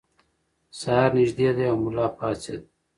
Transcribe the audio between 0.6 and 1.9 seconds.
سهار نږدې دی او